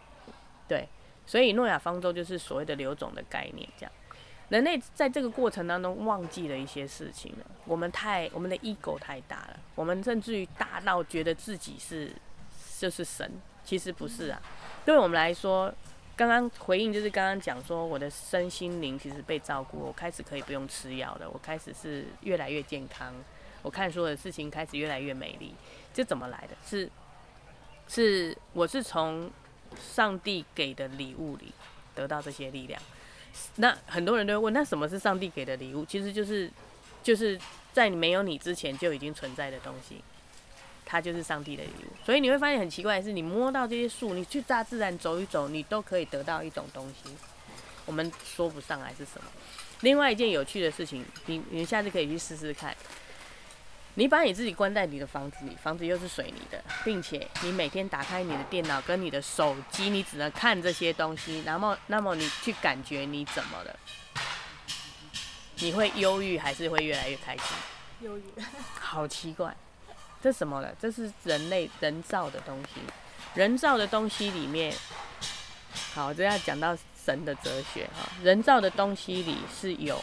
[0.68, 0.88] 对，
[1.26, 3.92] 所以诺亚方舟就是所谓的留种的概念，这样，
[4.50, 12.12] 人类在这个过程当中忘记了一些事情了，我们太我们的 ego 太大了，我们甚至于大到觉得自己是
[12.78, 13.32] 就是神，
[13.64, 14.40] 其实不是啊，
[14.86, 15.74] 对我们来说。
[16.16, 23.14] 刚刚回应就是刚刚讲说，我的身心灵其实被照顾，我开始可以不用吃药了，我开始是越来越健康，
[23.62, 25.56] 我看所有的事情开始越来越美丽。
[25.94, 26.56] 这怎么来的？
[26.66, 26.90] 是
[27.88, 29.32] 是我是从
[29.80, 31.52] 上帝给的礼物里
[31.96, 32.80] 得到这些力量。
[33.56, 35.84] 那很多人都会问，那什么是上帝给的礼物？
[35.86, 36.52] 其实就是
[37.02, 37.40] 就是
[37.74, 40.04] 在你没有你之前就已经存在的东西。
[40.92, 47.10] 它就是上帝的礼物，所以你会发现很奇怪的是，你摸到这些树，你去大自然走一走，你都可以得到一种东西，
[47.86, 49.32] 我们说不上来是什么。
[49.80, 52.76] 另外一件有趣的事情，你你下次可以去试试看，
[53.94, 63.80] 你把你自己关在你的房子里，房子又是水泥的，并且你每天打开你的电脑跟你的手机，你只能看这些东西，然后那么你去感觉你怎么了？
[65.60, 67.46] 你会忧郁还是会越来越开心？
[68.02, 68.24] 忧郁，
[68.78, 69.56] 好奇怪。
[70.22, 70.74] 这什么了？
[70.80, 72.80] 这是人类人造的东西，
[73.34, 74.74] 人造的东西里面，
[75.94, 78.08] 好，这要讲到神的哲学哈。
[78.22, 80.00] 人造的东西里是有，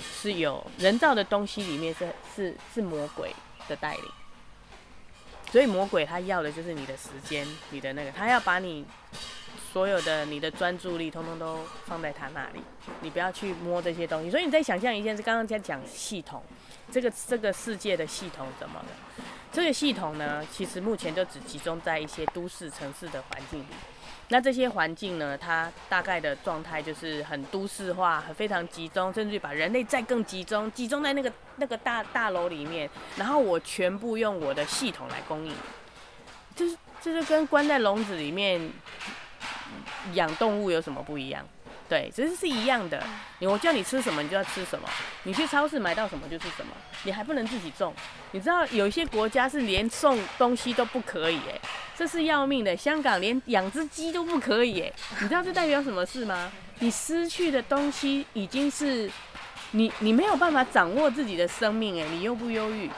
[0.00, 2.06] 是有人造的东西里面是
[2.36, 3.34] 是是魔鬼
[3.68, 4.04] 的带领，
[5.50, 8.84] 所以魔鬼他要的就是你的时间，你的那个，他要把你
[9.72, 12.60] 所有的你的专注力通通都放在他那里，
[13.00, 14.30] 你不要去摸这些东西。
[14.30, 16.42] 所以你再想象一件事，刚刚在讲系统，
[16.90, 18.86] 这个这个世界的系统怎么了？
[19.50, 23.66] 这个系统呢，其实目前就只集中在一些都市城市的环境里。
[24.30, 32.88] 那这些环境呢，它大概的状态就是很都市化，很非常集中，甚至于把人类再更集中，集中在那个那个大大楼里面。
[33.16, 35.54] 然后我全部用我的系统来供应，
[36.54, 38.70] 就是就是跟关在笼子里面
[40.12, 41.42] 养动物有什么不一样？
[41.88, 43.02] 对，其实是一样的。
[43.38, 44.86] 你我叫你吃什么，你就要吃什么。
[45.22, 46.72] 你去超市买到什么就是什么。
[47.04, 47.94] 你还不能自己种。
[48.32, 51.58] 你知道有一些国家是连送东西都不可以哎，
[51.96, 52.76] 这是要命的。
[52.76, 56.52] 香港连养只鸡都不可以哎，你知道这代表什么事吗？
[56.80, 59.10] 你失去的东西已经是
[59.70, 62.90] 你，你没有办法掌握自己的生命哎，你忧不忧郁？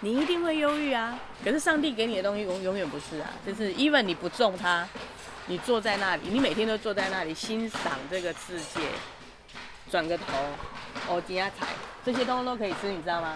[0.00, 1.18] 你一定会忧郁啊。
[1.42, 4.88] 可是上帝给你的东西永永远不是啊，就是 even 你不种它。
[5.48, 8.80] 你坐在那里，你每天都坐在那里欣赏这个世界，
[9.90, 10.24] 转个头，
[11.08, 11.66] 哦，底下踩，
[12.04, 13.34] 这些东西都可以吃，你知道吗？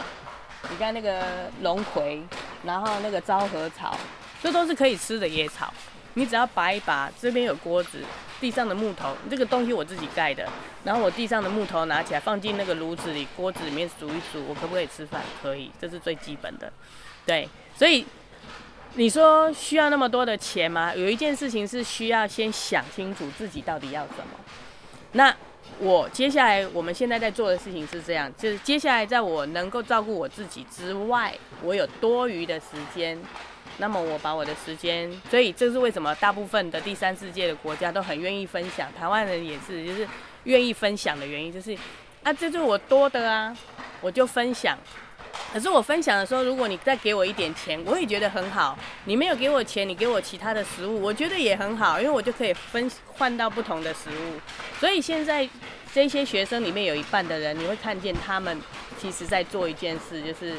[0.70, 2.22] 你看那个龙葵，
[2.64, 3.98] 然后那个昭和草，
[4.42, 5.72] 这都是可以吃的野草。
[6.14, 8.04] 你只要拔一拔，这边有锅子，
[8.38, 10.46] 地上的木头，这个东西我自己盖的。
[10.84, 15.22] 然后我地上的木头拿起来放进那个炉子里，锅子里面煮一煮，我可不可以吃饭？
[15.42, 16.70] 可以，这是最基本的。
[17.24, 18.04] 对，所以
[18.95, 20.95] 你说需要那么多的钱吗？
[20.95, 24.38] 有一件事情是需要先想清楚自己到底要什么。
[25.12, 25.34] 那。
[25.78, 33.18] 我接下来我们现在在做的事情是这样，就是接下来在我能够照顾我自己之外，我有多余的时间，
[33.78, 40.07] 那么我把我的时间，所以这是为什么大部分的第三世界的国家都很愿意分享，台湾人也是，就是
[40.45, 41.76] 愿意分享的原因，就是
[42.22, 43.57] 啊，这就是我多的啊，
[44.03, 44.78] 我就分享。
[45.53, 48.78] 可是我分享的时候，如果你再给我一点钱，我也觉得很好。
[49.05, 54.41] 你没有给我钱，你给我其他的食物，我觉得也很好，因为我就可以分换到不同的食物。
[54.80, 55.49] 所以现在
[55.93, 58.61] 这些学生里面有一半的人，你会看见他们
[58.99, 60.57] 其实在做一件事，就是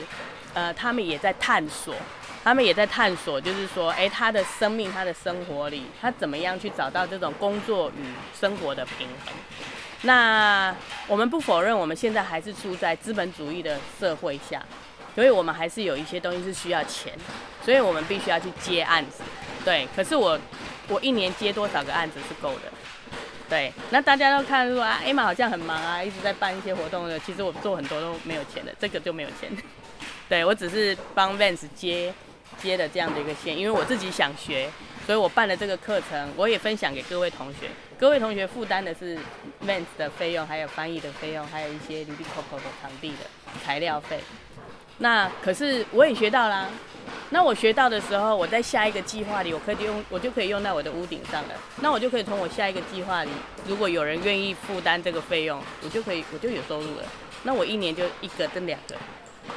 [0.54, 1.96] 呃，他们也在探索，
[2.44, 9.34] 他们也在探索，就是说，哎，他的生命，他的生活里，他怎么样去找到这种工作与生活的平衡。
[10.04, 10.76] 那
[11.08, 14.62] 我们不否认，我们现在还是处在资本主义的社会下，
[15.16, 17.14] 所以我们还是有一些东西是需要钱，
[17.64, 19.24] 所以我们必须要去接案子。
[19.64, 20.38] 对，可是我
[20.90, 22.72] 我一年接多少个案子是够的？
[23.50, 27.18] 对，那大家都看说啊，Emma 好像很忙啊，一直在办一些活动的。
[27.20, 29.50] 其实我做很多都没有钱的，这个就没有钱。
[30.28, 32.14] 对，我只是帮 Vans 接
[32.62, 34.70] 接的这样的一个线，因为我自己想学。
[35.06, 37.70] 所以我办了这个课程，我也分享给各位同学。
[38.04, 39.18] 各位同学负担的是
[39.66, 43.20] Vans 的费用，还有翻译的费用，还有一些 Lily Coco 的场地的
[43.64, 44.20] 材料费。
[44.98, 46.68] 那可是我也学到啦。
[47.30, 51.52] 那我学到的时候，我在下一个计划里，我可以用，我就可以用在我的屋顶上了。
[51.78, 53.32] 那我就可以从我下一个计划里，
[53.70, 57.04] 如果有人愿意负担这个费用，我就可以，我就有收入了。
[57.44, 58.98] 那我一年就一个跟两个，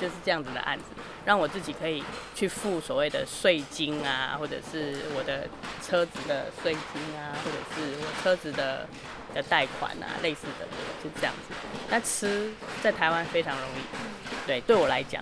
[0.00, 0.84] 就是这样子的案子。
[1.24, 2.04] 让我自己可以
[2.36, 5.48] 去付所谓的税金啊，或者是我的
[5.82, 8.86] 车子的税金啊，或者是我车子的
[9.34, 10.66] 的贷款啊，类似的，
[11.02, 11.54] 就这样子。
[11.90, 15.20] 那吃在台湾非常容易，对，对我来讲，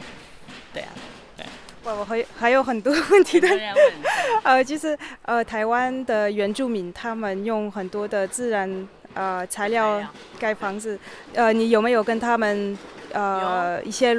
[0.75, 0.91] 对啊，
[1.39, 1.47] 对。
[1.83, 3.49] 我我还还有很多问题的，
[4.45, 10.03] 呃，就是呃，台湾的原住民他们用很多的自然呃材料
[10.39, 10.99] 盖房子，
[11.33, 12.77] 呃，你有没有跟他们
[13.15, 14.15] 呃一些？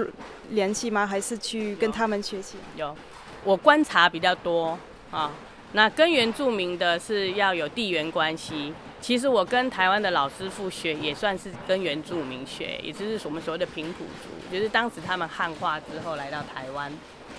[0.52, 1.08] 联系吗？
[1.08, 2.56] 还是去跟他们学习？
[2.76, 2.96] 有，
[3.44, 4.78] 我观察比较多
[5.10, 5.32] 啊。
[5.72, 8.72] 那跟原住民的是要有地缘关系。
[9.02, 16.94] 其实我跟台湾的老师傅学，也算是跟原住民学，也就是我们所谓的平埔族，就是当时他们汉化之后来到台湾，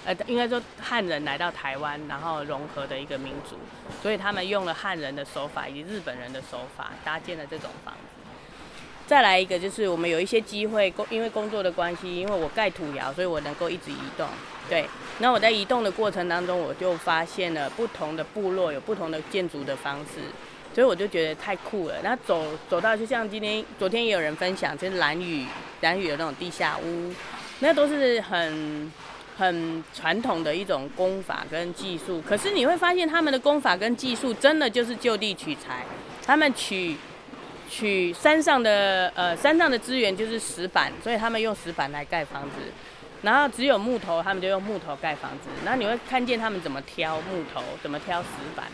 [0.04, 3.54] 呃，应该说汉人来到台湾，然后融合的一个民族，
[4.02, 8.15] 所以他们用了汉人的手法以及日本人的手法，搭建了这种房子。
[9.06, 14.26] 再来一个，就是我们有一些机会工，因为工作的关系，因为我盖土窑，所以我能够一直移动。
[14.68, 14.84] 对，
[15.20, 20.20] 那我在移动的过程当中，我就发现了不同的部落有不同的建筑的方式，
[20.74, 21.94] 所以我就觉得太酷了。
[22.02, 25.46] 那走走到就像今天、昨天也有人分享，就是蓝雨
[25.82, 27.14] 蓝雨的那种地下屋，
[27.60, 28.92] 那都是很
[29.38, 32.20] 很传统的一种工法跟技术。
[32.28, 35.84] 可是你会发现，他们的工法跟技术真的就是就地取材，
[36.26, 36.96] 他们取。
[37.68, 42.72] 取山上的呃山上的资源就是石板，所以他们用石板来盖房子。
[43.22, 45.48] 然后只有木头，他们就用木头盖房子。
[45.64, 48.66] 然后你会看见他们怎么挑木头，怎么挑石板。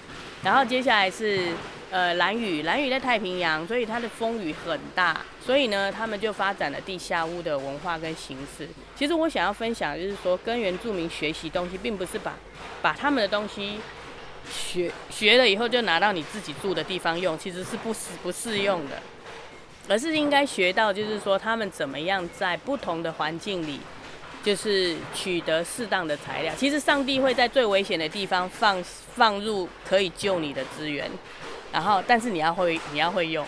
[0.42, 1.52] 然后接下来是
[1.90, 8.68] 呃蓝屿，蓝屿在太平洋，所以它的风雨很大，所以呢他们就发展了地下屋的文化跟形式。
[8.96, 12.34] 其实我想要分享就是说，跟原住民学习东西，并不是把
[12.82, 13.78] 把他们的东西。
[14.50, 19.00] 学学了以后就拿到你自己住的地方用，其实是不适不适用的，
[19.88, 23.80] 而是应该学到，就是说他们怎么样在不同的环境里，
[24.42, 26.54] 就是取得适当的材料。
[26.56, 28.82] 其实上帝会在最危险的地方放
[29.14, 31.10] 放入可以救你的资源，
[31.72, 33.46] 然后但是你要会你要会用，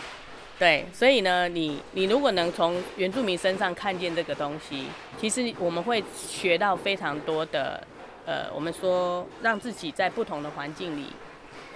[0.58, 4.86] 对，所以呢，你你如果能从原住民身上看见这个东西，
[5.20, 7.86] 其实我们会学到非常多的。
[8.26, 11.12] 呃，我们说让自己在不同的环境里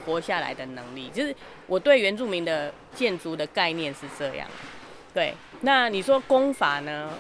[0.07, 1.34] 活下来的能力，就是
[1.66, 4.49] 我对原住民的建筑的概念是这样。
[5.12, 7.11] 对，那你说工法呢？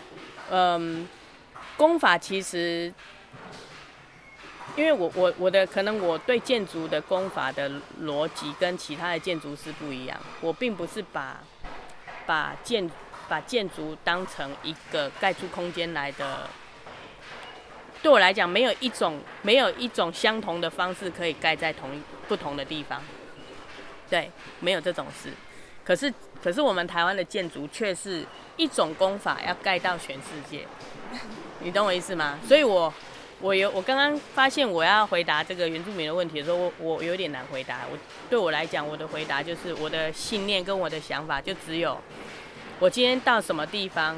[0.50, 1.06] 嗯，
[1.76, 2.90] 工法其实，
[4.76, 7.70] 因为我我我的可能我对建筑的工法的
[8.02, 11.40] 逻辑跟其他的建筑师不一样，我并不是把
[12.24, 12.90] 把建
[13.28, 16.48] 把建筑当成一个盖出空间来的。
[18.02, 23.02] 对我来讲，没有一种没有一种相同的方式可以盖在同一不同的地方。
[24.08, 24.30] 对，
[24.60, 25.30] 没有这种事。
[25.84, 28.24] 可是可是我们台湾的建筑却是
[28.56, 30.66] 一种工法要盖到全世界，
[31.60, 32.38] 你懂我意思吗？
[32.46, 32.92] 所以我
[33.40, 37.80] 我有我刚刚发现我要回答这个原住民的问题的时候，我我有点难回答。
[37.90, 37.98] 我
[38.30, 41.98] 对我来讲，我的回答就是我的信念跟我的想法就只有，
[42.78, 44.16] 我今天到什么地方。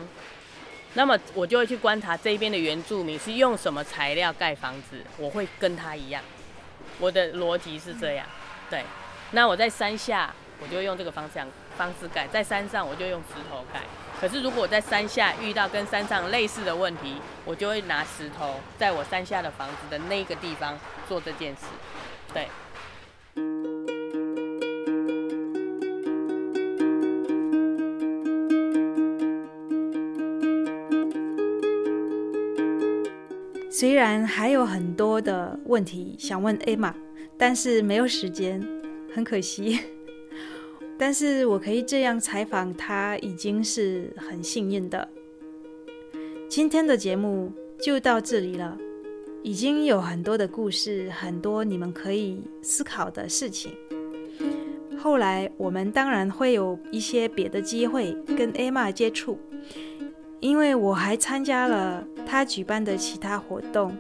[0.95, 6.23] 那么我就会去观察这边的原住民是用什么材料盖房子，我会跟他一样。
[6.99, 8.27] 我的逻辑是这样，
[8.69, 8.85] 对。
[9.31, 11.47] 那我在山下，我就用这个方向
[11.79, 13.81] 方式盖；在山上，我就用石头盖。
[14.21, 20.77] 可是如果我在山下遇到跟山上类似的问题，我就会拿石头在我山下的房子的那个地方
[21.09, 21.67] 做这件事，
[22.35, 23.80] 对。
[33.81, 36.93] 虽然还有很多的问题想问 Emma，
[37.39, 38.63] 但是没有时间，
[39.11, 39.81] 很可惜。
[40.99, 45.09] 但是我可以这样采访她，已经是很幸运的。
[46.47, 47.51] 今天的节目
[47.81, 48.77] 就到这里了，
[49.43, 53.73] 已经有很多的故事，很多你们可以思考的事情。
[54.99, 59.39] 后来我们当然会有一些别的机会跟 Emma 接触。
[60.41, 63.95] 因为我还参加了他举办的其他活动，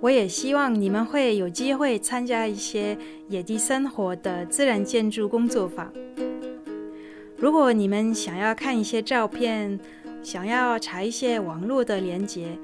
[0.00, 2.96] 我也希望你们会有机会参加一些
[3.28, 5.92] 野地生活的自然建筑工作坊。
[7.36, 9.78] 如果你们想要看一些照片，
[10.22, 12.58] 想要查一些网络的连接，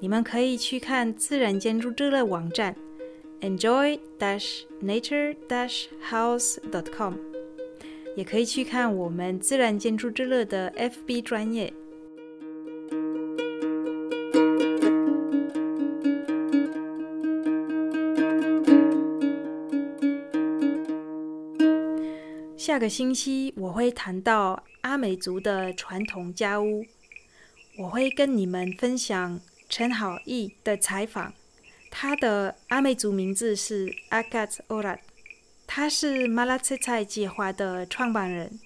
[0.00, 2.74] 你们可以去看自然建筑之乐网站
[3.40, 7.14] ，enjoy dash nature dash house dot com，
[8.16, 11.72] 也可以去看我们自然建筑之乐的 FB 专业。
[22.70, 26.86] 下个星期我会谈到阿美族的传统家屋，
[27.76, 31.34] 我会跟你们分享陈好义的采访。
[31.90, 34.96] 他的阿美族名字是阿卡兹欧拉，
[35.66, 38.60] 他是马拉切菜计划的创办人，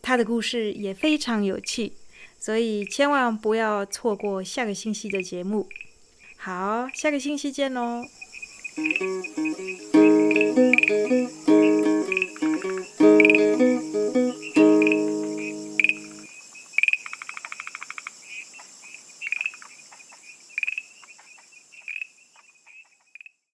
[0.00, 1.94] 他的故事也非常有趣，
[2.38, 5.68] 所以千万不要错过下个星期的节目。
[6.36, 8.04] 好，下个星期见喽。
[8.82, 9.00] Thank
[13.00, 13.89] you.